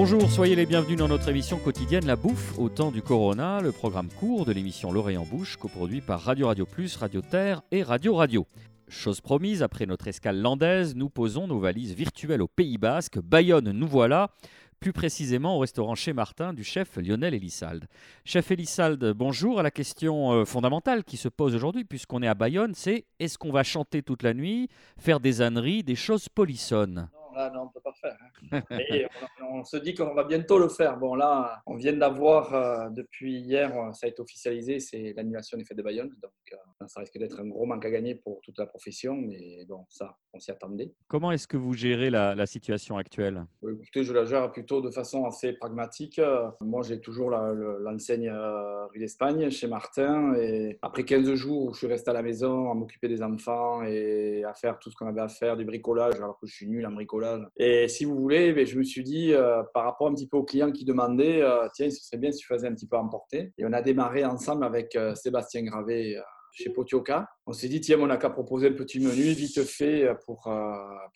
[0.00, 3.72] Bonjour, soyez les bienvenus dans notre émission quotidienne La Bouffe au temps du Corona, le
[3.72, 7.82] programme court de l'émission L'Oreille en Bouche, coproduit par Radio Radio Plus, Radio Terre et
[7.82, 8.46] Radio Radio.
[8.86, 13.18] Chose promise, après notre escale landaise, nous posons nos valises virtuelles au Pays Basque.
[13.18, 14.30] Bayonne, nous voilà
[14.78, 17.88] plus précisément au restaurant chez Martin du chef Lionel Elissalde.
[18.24, 19.58] Chef Elissalde, bonjour.
[19.58, 23.36] À la question euh, fondamentale qui se pose aujourd'hui, puisqu'on est à Bayonne, c'est est-ce
[23.36, 27.64] qu'on va chanter toute la nuit, faire des âneries, des choses polissonnes là, non, on
[27.66, 28.16] ne peut pas faire.
[28.52, 28.62] Hein.
[28.90, 29.06] Et
[29.42, 30.98] on, se dit qu'on va bientôt le faire.
[30.98, 35.56] Bon, là, on vient d'avoir, euh, depuis hier, euh, ça a été officialisé, c'est l'annulation
[35.56, 36.10] des fêtes de Bayonne.
[36.22, 39.14] Donc, euh, ça risque d'être un gros manque à gagner pour toute la profession.
[39.14, 40.92] Mais bon, ça, on s'y attendait.
[41.06, 43.44] Comment est-ce que vous gérez la, situation actuelle?
[43.62, 46.18] Écoutez, je la gère plutôt de façon assez pragmatique.
[46.62, 50.34] Moi, j'ai toujours l'enseigne rue d'Espagne chez Martin.
[50.36, 53.82] Et après 15 jours où je suis resté à la maison à m'occuper des enfants
[53.82, 56.66] et à faire tout ce qu'on avait à faire, du bricolage, alors que je suis
[56.66, 60.08] nul en bricolage et si vous voulez, ben, je me suis dit, euh, par rapport
[60.08, 62.66] un petit peu aux clients qui demandaient, euh, tiens, ce serait bien si tu faisais
[62.66, 63.52] un petit peu emporter.
[63.58, 66.20] Et on a démarré ensemble avec euh, Sébastien Gravé
[66.52, 67.28] chez Potioka.
[67.46, 70.50] On s'est dit, tiens, on n'a qu'à proposer le petit menu vite fait pour,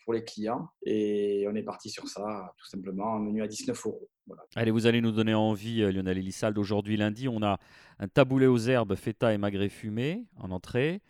[0.03, 0.69] pour les clients.
[0.85, 4.07] Et on est parti sur ça, tout simplement, un menu à 19 euros.
[4.55, 6.57] Allez, vous allez nous donner envie, Lionel Elissalde.
[6.57, 7.57] Aujourd'hui, lundi, on a
[7.99, 11.01] un taboulé aux herbes, feta et magret fumé en entrée.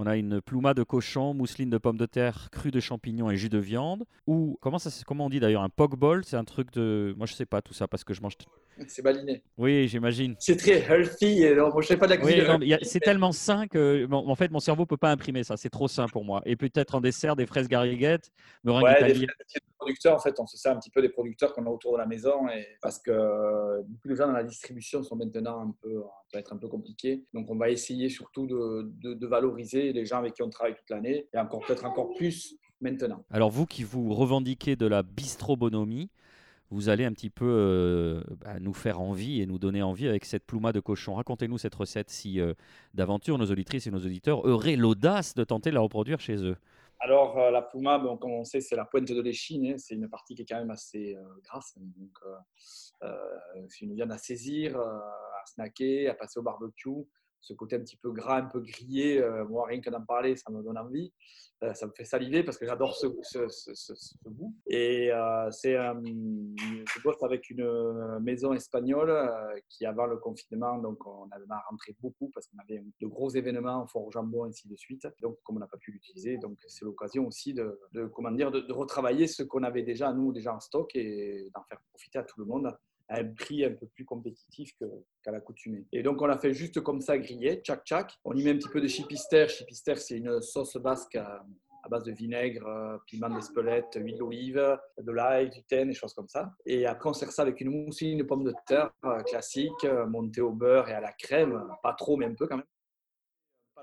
[0.00, 3.36] On a une plouma de cochon, mousseline de pommes de terre, cru de champignons et
[3.36, 4.06] jus de viande.
[4.26, 7.14] Ou comment, ça, comment on dit d'ailleurs un pogball C'est un truc de.
[7.18, 8.38] Moi je sais pas tout ça parce que je mange.
[8.88, 9.42] C'est baliné.
[9.56, 10.36] Oui, j'imagine.
[10.38, 11.42] C'est très healthy.
[11.42, 12.78] Et je sais pas de la cuisine.
[12.82, 15.56] c'est tellement sain que en fait mon cerveau peut pas imprimer ça.
[15.56, 16.42] C'est trop sain pour moi.
[16.46, 18.30] Et peut-être en dessert des fraises gariguettes,
[18.64, 19.26] meringues ouais, Des
[19.78, 21.98] producteurs, en fait, on se sert un petit peu des producteurs qu'on a autour de
[21.98, 26.02] la maison et parce que beaucoup de gens dans la distribution sont maintenant un peu,
[26.30, 27.24] ça va être un peu compliqué.
[27.32, 30.74] Donc on va essayer surtout de, de, de valoriser les gens avec qui on travaille
[30.74, 33.24] toute l'année et encore peut-être encore plus maintenant.
[33.30, 36.10] Alors vous qui vous revendiquez de la bistrobonomie,
[36.70, 40.24] vous allez un petit peu euh, bah, nous faire envie et nous donner envie avec
[40.24, 41.14] cette plouma de cochon.
[41.14, 42.54] Racontez-nous cette recette si euh,
[42.94, 46.56] d'aventure nos auditrices et nos auditeurs auraient l'audace de tenter de la reproduire chez eux.
[47.00, 49.66] Alors, euh, la plouma, comme on sait, c'est la pointe de l'échine.
[49.66, 49.78] Hein.
[49.78, 51.74] c'est une partie qui est quand même assez grasse.
[51.78, 52.18] Donc,
[53.68, 57.06] c'est une viande à saisir, à snacker, à passer au barbecue
[57.40, 60.36] ce côté un petit peu gras, un peu grillé, euh, moi rien que d'en parler,
[60.36, 61.12] ça me donne envie.
[61.62, 63.06] Euh, ça me fait saliver parce que j'adore ce,
[64.26, 64.54] goût.
[64.66, 69.12] Et euh, c'est, je bosse avec une maison espagnole
[69.68, 73.86] qui, avant le confinement, donc on avait rentré beaucoup parce qu'on avait de gros événements,
[73.86, 75.06] fort au jambon, ainsi de suite.
[75.20, 77.78] Donc, comme on n'a pas pu l'utiliser, donc c'est l'occasion aussi de,
[78.14, 81.80] comment dire, de retravailler ce qu'on avait déjà, nous, déjà en stock et d'en faire
[81.90, 82.74] profiter à tout le monde
[83.10, 84.72] à un prix un peu plus compétitif
[85.22, 85.84] qu'à l'accoutumée.
[85.92, 88.18] Et donc, on l'a fait juste comme ça, grillé, tchac tchac.
[88.24, 89.48] On y met un petit peu de chipister.
[89.48, 91.44] Chipister, c'est une sauce basque à,
[91.90, 96.52] base de vinaigre, piment d'espelette, huile d'olive, de l'ail, du thym, des choses comme ça.
[96.64, 100.06] Et après, on sert ça avec une mousseline de pommes de terre euh, classique, euh,
[100.06, 101.60] montée au beurre et à la crème.
[101.82, 102.66] Pas trop, mais un peu quand même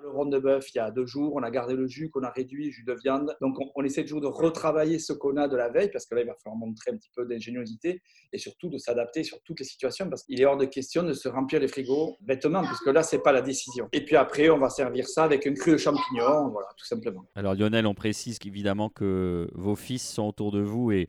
[0.01, 2.23] le rond de bœuf il y a deux jours, on a gardé le jus qu'on
[2.23, 3.35] a réduit, jus de viande.
[3.41, 6.21] Donc on, essaie toujours de retravailler ce qu'on a de la veille parce que là
[6.21, 8.01] il va falloir montrer un petit peu d'ingéniosité
[8.33, 11.13] et surtout de s'adapter sur toutes les situations parce qu'il est hors de question de
[11.13, 13.87] se remplir les frigos bêtement puisque là c'est pas la décision.
[13.93, 17.25] Et puis après on va servir ça avec un cru de champignons, voilà tout simplement.
[17.35, 21.07] Alors Lionel, on précise qu'évidemment que vos fils sont autour de vous et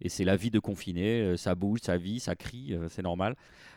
[0.00, 1.20] et c'est la vie de confiné.
[1.20, 3.36] Euh, ça bouge, ça vit, ça crie, euh, c'est normal.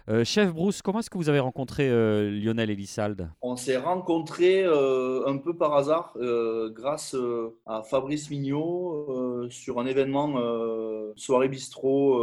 [0.09, 5.38] Euh, chef Bruce, comment est-ce que vous avez rencontré Lionel Elissalde On s'est rencontrés un
[5.38, 6.17] peu par hasard
[6.75, 7.16] grâce
[7.66, 10.35] à Fabrice Mignot sur un événement
[11.16, 12.22] soirée bistrot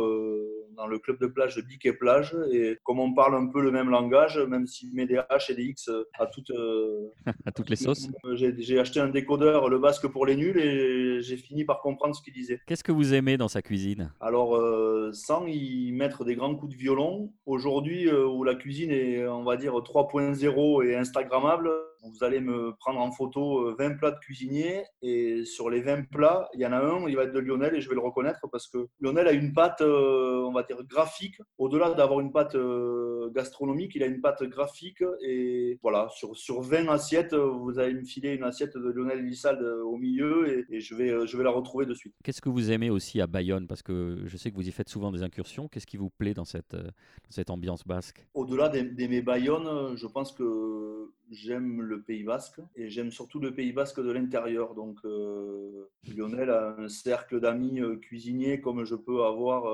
[0.80, 2.34] dans le club de plage de Bic et Plage.
[2.52, 5.54] Et comme on parle un peu le même langage, même si met des H et
[5.54, 7.10] des X à toutes, euh,
[7.46, 11.20] à toutes les sauces, euh, j'ai acheté un décodeur, le basque pour les nuls, et
[11.20, 12.60] j'ai fini par comprendre ce qu'il disait.
[12.66, 14.10] Qu'est-ce que vous aimez dans sa cuisine?
[14.20, 19.26] Alors, euh, sans y mettre des grands coups de violon, aujourd'hui où la cuisine est,
[19.26, 21.70] on va dire, 3.0 et Instagrammable,
[22.02, 26.48] vous allez me prendre en photo 20 plats de cuisinier et sur les 20 plats,
[26.54, 28.48] il y en a un, il va être de Lionel et je vais le reconnaître
[28.50, 31.36] parce que Lionel a une pâte, on va dire, graphique.
[31.58, 35.02] Au-delà d'avoir une pâte euh, gastronomique, il a une pâte graphique.
[35.22, 39.62] Et voilà, sur, sur 20 assiettes, vous allez me filer une assiette de Lionel Elissalde
[39.62, 42.14] au milieu et, je, vais, je vais la retrouver de suite.
[42.24, 43.66] Qu'est-ce que vous aimez aussi à Bayonne?
[43.66, 45.68] Parce que je sais que vous y faites souvent des incursions.
[45.68, 46.90] Qu'est-ce qui vous plaît dans cette, euh,
[47.28, 48.26] cette ambiance basque?
[48.34, 53.72] Au-delà d'aimer Bayonne, je pense que j'aime le Pays basque et j'aime surtout le Pays
[53.72, 54.74] basque de l'intérieur.
[54.74, 59.66] Donc, euh, Lionel a un cercle d'amis euh, cuisiniers comme je peux avoir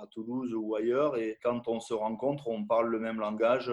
[0.00, 1.16] à Toulouse ou ailleurs.
[1.16, 3.70] Et quand on se rencontre, on parle le même langage.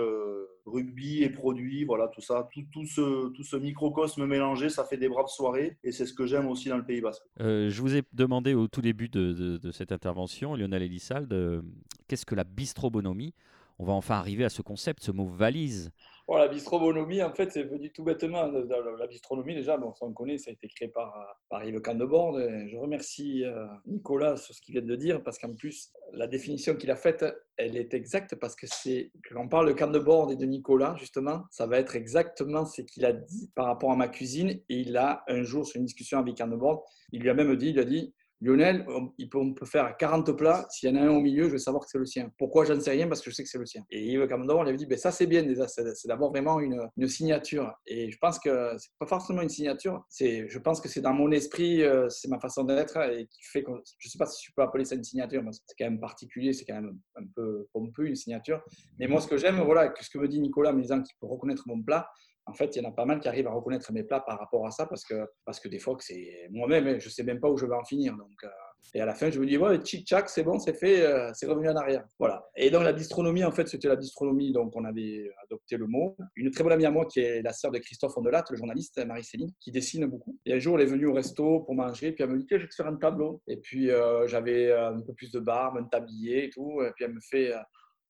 [0.65, 4.97] rugby et produits, voilà, tout ça, tout, tout ce, tout ce microcosme mélangé, ça fait
[4.97, 5.77] des braves soirées.
[5.83, 7.23] Et c'est ce que j'aime aussi dans le Pays Basque.
[7.39, 11.63] je vous ai demandé au tout début de, de, cette intervention, Lionel Elissalde,
[12.07, 13.33] qu'est-ce que la bistrobonomie
[13.79, 15.91] On va enfin arriver à ce concept, ce mot valise
[16.35, 18.47] la bistronomie, en fait, c'est venu tout bêtement.
[18.47, 21.15] La bistronomie, déjà, bon, ça on connaît, ça a été créé par,
[21.49, 22.37] par Yves Candebord.
[22.37, 26.75] Je remercie euh, Nicolas sur ce qu'il vient de dire, parce qu'en plus, la définition
[26.75, 27.23] qu'il a faite,
[27.55, 31.43] elle est exacte, parce que c'est, quand on parle de Candebord et de Nicolas, justement,
[31.49, 34.49] ça va être exactement ce qu'il a dit par rapport à ma cuisine.
[34.67, 36.83] Et il a, un jour, sur une discussion avec Candebord,
[37.13, 40.67] il lui a même dit, il a dit, Lionel, on peut faire 40 plats.
[40.69, 42.31] S'il y en a un au milieu, je vais savoir que c'est le sien.
[42.37, 43.83] Pourquoi J'en sais rien parce que je sais que c'est le sien.
[43.89, 45.67] Et Yves Camdor, on lui avait dit ben, ça, c'est bien déjà.
[45.67, 47.73] C'est d'abord vraiment une, signature.
[47.87, 50.03] Et je pense que c'est pas forcément une signature.
[50.19, 53.63] Je pense que c'est dans mon esprit, euh, c'est ma façon d'être et qui fait
[53.63, 55.43] que je sais pas si je peux appeler ça une signature.
[55.51, 58.61] C'est quand même particulier, c'est quand même un peu pompeux une signature.
[58.99, 61.27] Mais moi, ce que j'aime, voilà, ce que me dit Nicolas, me disant qu'il peut
[61.27, 62.07] reconnaître mon plat,
[62.47, 64.39] en fait, il y en a pas mal qui arrivent à reconnaître mes plats par
[64.39, 67.39] rapport à ça parce que, parce que des fois, c'est moi-même, je ne sais même
[67.39, 68.15] pas où je vais en finir.
[68.15, 68.47] Donc, euh,
[68.93, 71.45] et à la fin, je me dis, ouais, tchic-tchac, c'est bon, c'est fait, euh, c'est
[71.45, 72.05] revenu en arrière.
[72.19, 72.47] Voilà.
[72.55, 76.15] Et dans la bistronomie, en fait, c'était la bistronomie, donc on avait adopté le mot.
[76.35, 79.05] Une très bonne amie à moi, qui est la sœur de Christophe Ondelat, le journaliste,
[79.05, 80.37] Marie-Céline, qui dessine beaucoup.
[80.45, 82.57] Et un jour, elle est venue au resto pour manger, puis elle me dit, tiens,
[82.57, 83.41] je vais te faire un tableau.
[83.47, 86.81] Et puis, euh, j'avais un peu plus de barbe, un tablier et tout.
[86.81, 87.53] Et puis, elle me fait,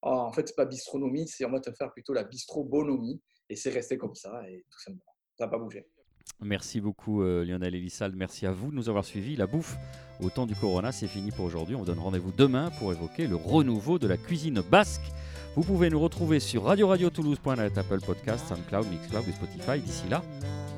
[0.03, 3.19] oh, en fait, c'est pas bistronomie, c'est on va faire plutôt la bistrobonomie.
[3.49, 5.15] Et c'est resté comme ça, et tout simplement.
[5.37, 5.87] Ça n'a pas bougé.
[6.41, 9.35] Merci beaucoup euh, Lionel Elissalde, merci à vous de nous avoir suivis.
[9.35, 9.75] La bouffe
[10.21, 11.75] au temps du Corona, c'est fini pour aujourd'hui.
[11.75, 15.01] On vous donne rendez-vous demain pour évoquer le renouveau de la cuisine basque.
[15.55, 19.79] Vous pouvez nous retrouver sur radio radio toulouse.net, Apple Podcast, SoundCloud, Mixcloud et Spotify.
[19.79, 20.21] D'ici là,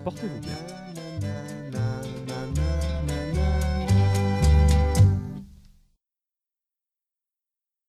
[0.05, 1.58] portez-vous bien.